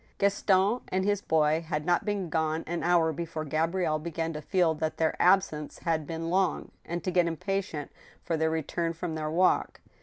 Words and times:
Gaston 0.17 0.79
and 0.87 1.05
his 1.05 1.21
boy 1.21 1.61
had 1.61 1.85
not 1.85 2.05
been 2.05 2.29
gone 2.29 2.63
an 2.65 2.81
hour 2.81 3.13
before 3.13 3.45
Gabrielle 3.45 3.99
began 3.99 4.33
to 4.33 4.41
feel 4.41 4.73
that 4.73 4.97
their 4.97 5.15
absence 5.21 5.77
had 5.77 6.07
been 6.07 6.31
long, 6.31 6.71
and 6.83 7.03
to 7.03 7.11
get 7.11 7.27
impatient 7.27 7.91
for 8.23 8.35
their 8.35 8.49
return 8.49 8.93
from 8.93 9.13
their 9.13 9.29
walk. 9.29 9.79